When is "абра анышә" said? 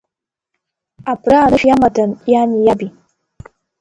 1.11-1.65